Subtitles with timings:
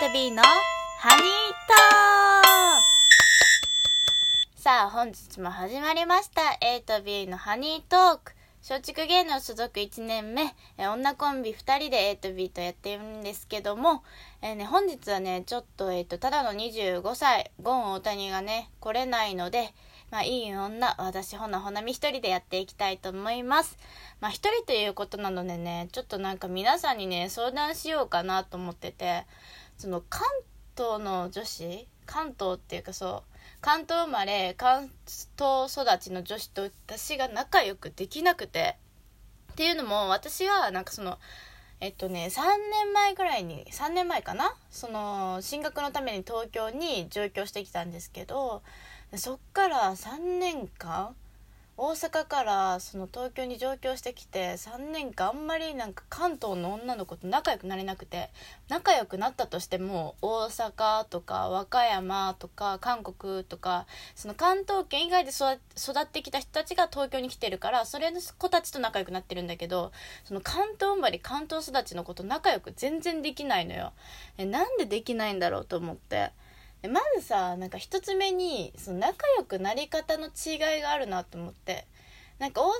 [0.00, 6.56] と B のハニートーさあ、本日も始まりました。
[6.62, 8.32] A と B のハニートーク。
[8.66, 14.02] 松竹芸能所属1年目、え女コンビ2人で A と B とやっているんですけども、
[14.40, 19.74] えーね、本日はね、ちょっと、えっ、と、ただの25歳、ゴン大谷がね、来れないので、
[20.10, 23.76] まあ、いい女、私、ほなほなみ一人でやっていきたいと思います。
[24.20, 29.24] まあ、一人ということなのでね、ちょっとなんか皆さんにね、相談しようかなと思ってて、
[29.80, 30.28] その関
[30.76, 34.90] 東の女子関東っていうかそう関東生まれ関
[35.38, 38.76] 東育ちの女子と私が仲良くできなくて
[39.52, 41.18] っていうのも私はなんかその
[41.80, 44.54] えっとね3年前ぐらいに3年前かな？
[44.70, 48.60] その進学のために東京に上京してきたんですけど
[49.16, 51.16] そっから3年間
[51.82, 58.28] 大阪からその東京に上京してきて3年間あんまりなんか関東の女の子と仲良くなれなくて
[58.68, 69.90] 仲良くなったとしても大阪とか和歌山とか韓国とかその関東圏以外で育ってきた人たちが東京に来てるからそれの子たちと仲良くなってるんだけど
[70.24, 73.94] その関東生まれ関東育ちの子と仲良く全然できないのよ。
[74.36, 76.32] えなんでできないんだろうと思って。
[76.88, 81.86] まずさなんか一つ目にその仲良くなり方の違いがあるなと思って
[82.38, 82.70] なんか大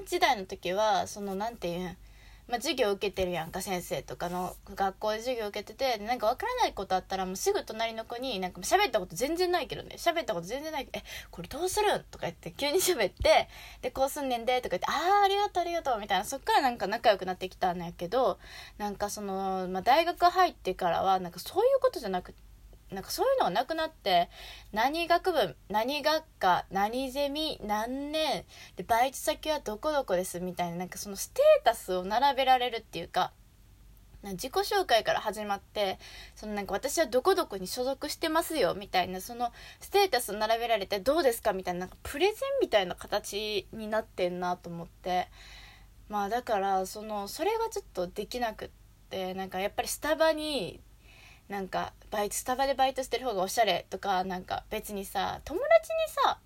[0.00, 1.96] 阪時代の時はそのなんていうん
[2.48, 13.48] まあ、授業受けてるやんか先生とかの学校で授業受けててなんか分からないことあったらもうすぐ隣の子になんか喋ったこと全然ないけどね喋ったこと全然ないけど「えこれどうするん?」とか言って急に喋って
[13.80, 18.38] 「でこうすんねんで」とか言って「ああありがとうありがとう」みたいなそっからなんか仲良くなってきたんやけど
[18.76, 22.51] なんかその、まあ、大学入ってからはなんかそういうことじゃなくて。
[22.92, 24.28] なんかそういうのがなくなって
[24.72, 28.44] 何学部何学科何ゼミ何年
[28.76, 33.32] でバイト先はどこどこですみたいななんかそのステータスを並べられるっていうか
[34.22, 35.98] 自己紹介から始まって
[36.36, 45.28] そのなんか私はどこどこに所属してますよみたいなそのステータスを並べられてどうですかみたいななんかプレゼンみたいな形になってんなと思って。
[46.12, 48.70] まあだからそのそれがちょっとできなくっ
[49.08, 50.78] てなんかやっぱりスタバに
[51.52, 56.38] なんかバイトスタバでバイトしてる方がおしゃれとかなんか別にさ友達にさ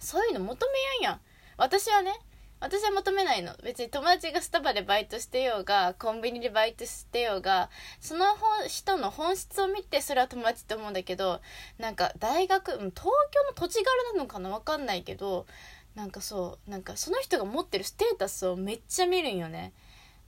[0.00, 0.66] そういうの求
[1.00, 1.20] めやんやん。
[1.56, 2.12] 私はね
[2.58, 3.54] 私は求めないの。
[3.62, 7.70] 別に友達がスタバでバイトしてようがコンビニでバイトしてようが
[8.00, 8.24] その
[8.66, 11.40] 人の本質を見てそれは友達って思うんだけど
[11.78, 14.50] なんか大学東京の土地柄なのかな？
[14.50, 15.46] 分かんないけど
[15.94, 19.72] なんかそうなんかその人が持ってるステータスをめっちゃ見るんよね。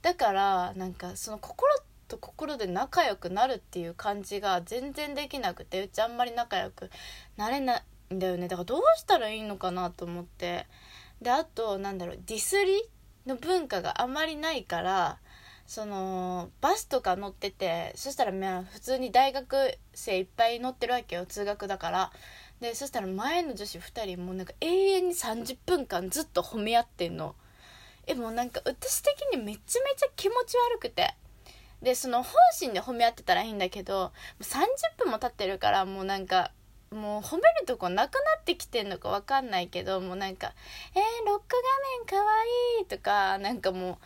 [0.01, 6.89] だからなんかその心ってと心で仲良くなるっていう感じが全然できなくてうちあんまり仲良く
[7.37, 8.47] なれないんだよね。
[8.47, 10.67] だからどうしたらいいのかなと思って。
[11.21, 12.83] であとなんだろうディスり
[13.25, 15.17] の文化があまりないから
[15.65, 22.11] そのバスとか乗っててそしたらまあ普通に大学生いっぱい乗ってるわけよ通学だから。
[22.61, 27.35] でそしたら前の女子2人もうなんか永遠に30分間ずっと褒め合ってんの。
[28.07, 31.13] えもうなんか私的にめちゃめちゃ気持ち悪くて。
[31.85, 36.51] でその本心で褒め合ってたらいいんだけど30分も経ってるからもうなんか
[36.89, 40.53] もう褒めるとこなくなってきてんのか分かんないけどもうなんか
[40.95, 41.55] 「えー、ロック
[42.09, 42.31] 画面かわ
[42.79, 43.97] いい」とかなんかもう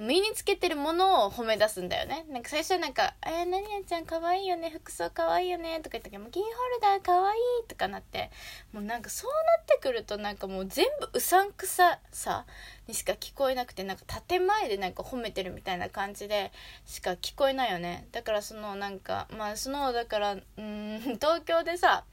[0.00, 2.24] 身につけてるものを褒め出すんだよね。
[2.30, 8.30] なんか最初はなんか「えー、何々ちゃんかわいいよね服装かわいいよね」とか言ったけど「キーホルダーかわいい」とかなって
[8.72, 12.46] もうなんかそうなってくるとなんかもう全部うさんくささ
[12.88, 16.50] にしか聞こえなくてなんか建前でなんか褒めてるみたいな感じで
[16.86, 18.08] しか聞こえないよね。
[18.12, 22.04] だからそのなんかまあそのだからうん 東京でさ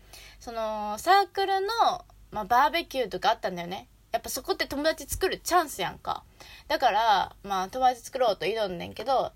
[0.41, 3.87] そのサークルの、まあ、バーベキューとかあったんだよね。
[4.11, 6.23] やっぱそこって友達作るチャンスやんか。
[6.67, 9.31] だからまあ友達作ろうと挑んでんけど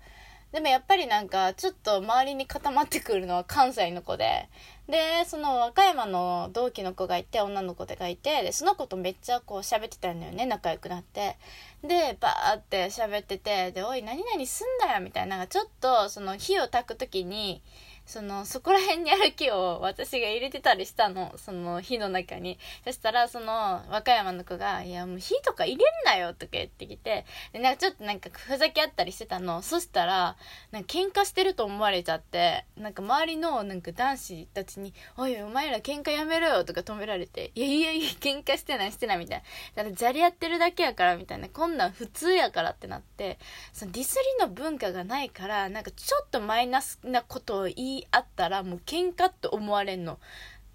[0.52, 4.48] でもやっぱりなんかちょっと周りに固まってくるのは関西の子で
[4.86, 11.38] でその和歌山の同期の子がいて女の子がいてでその子とめっちゃこう喋ってたんだよね仲良くなって。
[11.82, 17.62] でバーって喋っててで「おい何々すんだよ」みたいななんかちょっとその火を焚く時に
[18.04, 21.32] そのそこら辺にある木を私が入れてたりしたの。
[21.36, 22.58] その火の中に。
[22.84, 27.24] そしたらその和歌山の子が「いやもう火とか入れんなよ」とか言ってきて。
[27.52, 29.62] でなんかちょっとなんかふざけ合ったりしてたの。
[29.62, 30.36] そしたら
[30.70, 32.64] なんか喧嘩してると思われちゃって。
[32.76, 39.42] なんか周りのなんか男子たちに「おいお前ら喧嘩やめろよ」とか止められて「いやいやいや喧嘩してないしてない」みたい
[39.76, 41.48] なだからじゃれ合ってるだけやからみたいな。
[41.48, 43.38] こんなん普通やからってなって。
[43.72, 50.18] そのディスりの文化がないからなんかちょっとマイナスなことを言い合ったらもう喧嘩って思われんの。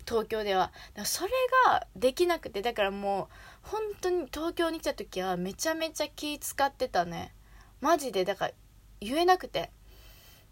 [0.07, 0.67] 東京では。
[0.67, 1.31] だからそれ
[1.65, 3.29] ができなくてだからも
[3.65, 7.33] う本当に東京に来た時はめちゃめちゃ気使ってたね。
[7.81, 8.23] マジで。
[8.25, 8.53] だから
[9.01, 9.71] 言えなくて。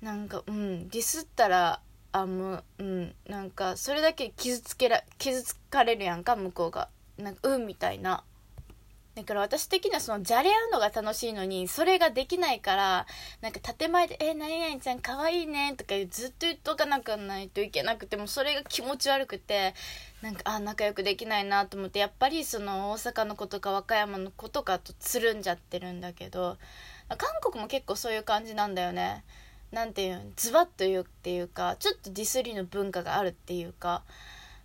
[0.02, 1.80] なんかうんディスったら
[2.12, 6.90] あもううんなんかそれだけ傷つけら傷つかれるやんか向こうが。
[7.18, 8.24] なんかうんみたいな。
[9.16, 13.08] だから私的にはそのじゃれ合うのが楽しいのにそれができないから
[13.42, 19.74] なんか建前で「え何々ちゃんかわいいね」とかずっと言っとかなくないといけなくてもそれが気持ち悪くて
[20.22, 26.58] なんかあ仲良くできないなと思ってやっぱりその大阪の子とか和歌山の子とかとつるんじゃってるんだけど
[27.08, 29.24] 韓国も結構そういう感じなんだよね。
[29.72, 34.04] なんていうズバッと言うっていうかちょっとディスりの文化があるっていうか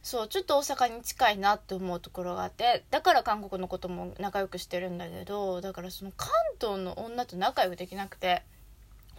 [0.03, 8.43] そうちょっと大阪に近いなって思うところがあってだから韓国のことも仲良くしてるんだけどだからその関東の女と仲良くできなくて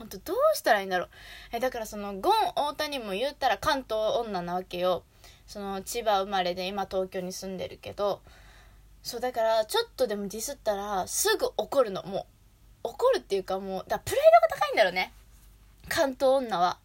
[0.01, 1.09] 本当どうしたらいいんだろう。
[1.53, 5.03] えだからそのゴン太田にも言ったら関東女なわけよ。
[5.45, 8.21] その千葉生まれで今東京に住んでるけど。
[9.03, 12.01] そうだからちょっとでもディスったらすぐ怒るの。
[12.03, 12.25] も
[12.83, 14.19] う怒るっていうかもうだプライ
[14.49, 15.13] ドが高いんだろうね。
[15.87, 16.79] 関東女は。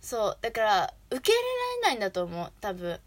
[0.00, 2.98] そうだから受け入れられないんだと思う多分。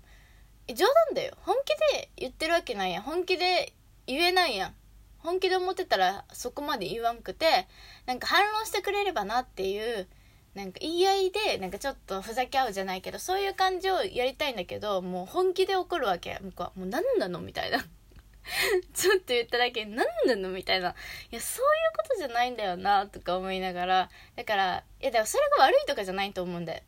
[0.75, 1.35] 冗談だよ。
[1.41, 3.03] 本気で言ってるわけないやん。
[3.03, 3.73] 本気で
[4.07, 4.75] 言えないやん。
[5.19, 7.67] 本気で思ってたらそこまで言わんくて
[8.05, 10.07] なんか反論してくれればなっていう
[10.55, 16.39] なんか言い合いでなんかちょっとふざけ合うじゃないけどそういう感じをやりたいんだけどもう本気で怒るわけ。
[16.41, 17.79] 向こうはもう何なのみたいな。
[18.95, 20.89] ちょっと言っただけ何なのみたいな。
[21.31, 24.09] いやそういうことじゃないんだよなとか思いながら。
[24.35, 26.83] だからいやだからそれが悪いとかじゃないと思うんだよ。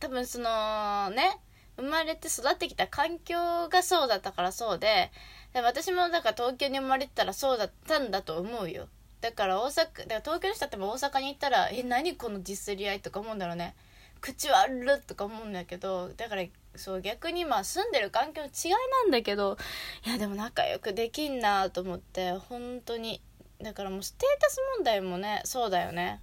[0.00, 1.38] 多分そのね
[1.76, 5.10] 生まれて育ってきた環境がそうだったからそうで
[5.52, 8.88] で私もだから東京に生まれてたらそうだったんだと思うよ。
[9.20, 13.74] だから大阪だから東京の人っても大阪に行ったら「え何このディスり合い」とか思うんだろうね。
[14.20, 16.44] 口悪っとか思うんだけどだから
[16.76, 19.58] そう逆にまあ住んでる環境の違いなんだけど
[20.06, 23.22] いやでも仲良くできんなと思って本当に。
[23.62, 26.20] だからもうステータス問題もねそうだよね。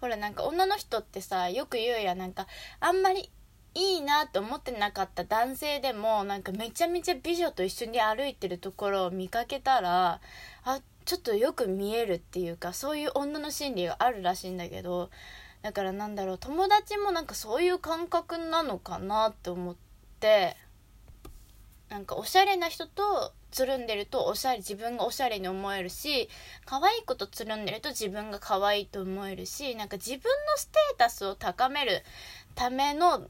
[0.00, 2.46] ほらなんか女の人ってさよく言うやなんか
[2.80, 3.30] あんまり
[3.74, 10.20] いいなと思ってなかった男性でもなんかめちゃめちゃ美女と一緒に歩いてるところを見かけたら
[10.64, 15.10] あちょっとよく見えるっていうかそういう女の心理があるらしいんだけど
[15.62, 19.76] だからなんだろう友達もなんかそういう感覚なのかなって思っ
[20.20, 20.56] て
[21.88, 26.28] なんかおしゃれな人とつるんでるとおしゃれ自分がおしゃれに思えるし
[26.64, 30.20] 可愛い子とつるんでると自分が可愛いと思えるしなんか自分の
[30.56, 32.02] ステータスを高める
[32.54, 33.28] ための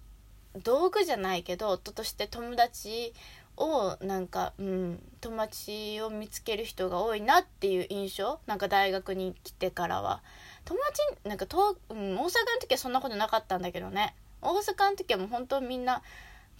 [0.62, 3.14] 道具じゃないけど夫として友達
[3.56, 10.22] をなんか、うん、友達を見つける人が多いなっていう印象なんか大学に来てからは
[10.64, 16.02] 友達なんか東、うん、大阪の時はそんなことなかったんだけどね大阪の時はもう本当みんな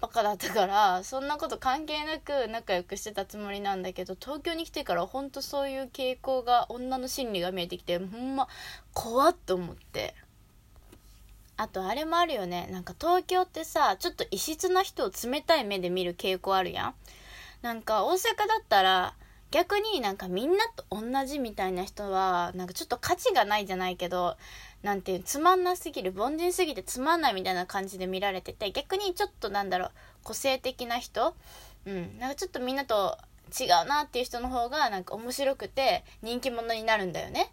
[0.01, 8.49] バカだったからそんなこと関係なく仲良くしてたつもりなんだけど東京に来てから本当そういう傾向が女の心理が見えてきてほんま
[8.93, 10.15] 怖っと思って。
[11.63, 12.69] あとあれもあるよね。
[12.73, 16.95] なんか東京ってさちょっと異質な人を冷たい目で見る傾向あるやん。
[17.63, 19.15] なんか大阪だったら
[19.53, 24.37] 逆になんかみんなと同じみたいな人はなんかちょっと価値がないじゃないけど
[24.83, 29.91] なんていうつまんなすぎる凡人すぎてつまんないみたいな感じで見られてて逆にちょっとなんだろう
[30.25, 31.37] 個性的な人？
[31.87, 32.19] うん。
[32.19, 33.19] なんかちょっとみんなと
[33.57, 37.53] 違うなっていう人の方がなんか面白くて人気者になるんだよね。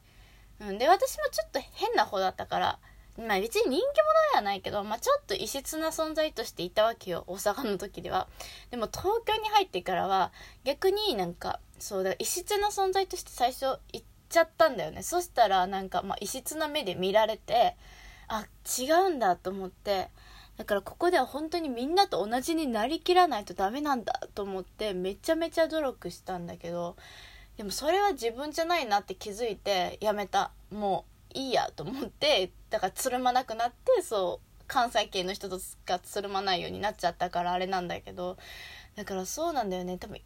[0.62, 2.80] うん、で私もちょっと変な方だったから
[3.20, 3.86] まあ別に人気者
[4.32, 8.28] ではないけど、まあちょっと異質な存在としていたわけよ、大阪の時では。
[8.72, 10.32] でも東京に入ってからは、
[10.64, 15.04] 逆になんか、そうだ、異質な存在として最初行っちゃったんだよね。
[15.04, 17.76] そしたらなんか、まあ異質な目で見られて、
[18.28, 18.46] あ、
[18.80, 20.10] 違うんだと思って、
[20.60, 26.98] だからここでは本当にみんなと同じになりきらないとダメなんだと思ってめちゃめちゃ努力したんだけど
[27.56, 38.38] でもそれは自分じゃないなって気づいてやめたもういいやと思ってだからつるまなくなってそう関西圏の人とがつるまないようになっちゃったからあれなんだけど
[38.96, 39.98] だからそうなんだよね。
[39.98, 40.20] 多分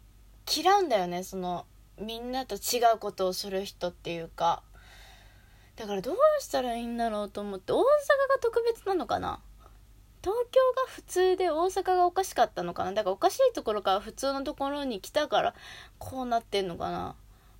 [0.54, 1.22] 嫌うんだよね。
[1.22, 1.64] その
[1.98, 4.62] みんなと違うことをする人っていうか。
[5.76, 7.84] だからどうしたらいいんだろうと思って大阪が
[8.40, 9.40] 特別なのかな？
[10.22, 12.92] 東京が普通で大阪がおかしかったのかな？
[12.92, 15.54] だからおかしいところから普通のところに来たから
[15.98, 17.14] こうなってんのかな？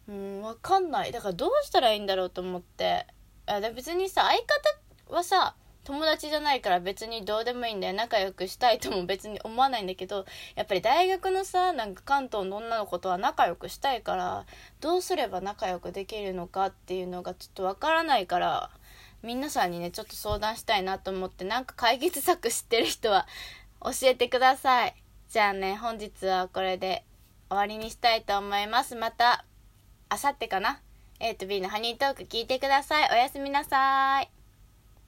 [0.08, 1.12] うん分かんない。
[1.12, 3.06] だからどうしたらいいんだろうと思って。
[3.46, 7.92] あ別にさ相方はさ友達じゃないから別にどうでもいいんだよ。
[7.92, 10.24] 仲良くしたいとも別に思わないんだけど
[10.54, 14.46] やっぱり大学のさなんか関東の女の子とは仲良くしたいから
[14.80, 18.70] どうすれば仲良くできるのかっていうのがちょっとわからないから
[19.22, 23.26] 皆さんにねちょっと相談したいなと思ってなんか解決策知ってる人は
[23.82, 24.94] 教えてください。
[25.28, 27.04] じゃあね本日はこれで
[27.50, 28.96] 終わりにしたいと思います。
[28.96, 29.44] また
[30.08, 30.80] あさってかな？
[31.20, 33.08] A と B のハニートーク聞いてください。
[33.12, 34.33] おやすみなさい。